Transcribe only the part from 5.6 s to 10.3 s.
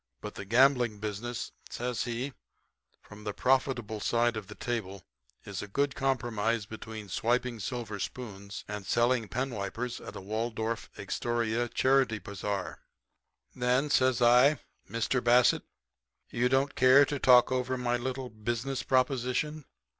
a good compromise between swiping silver spoons and selling penwipers at a